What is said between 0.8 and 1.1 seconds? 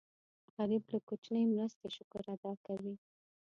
له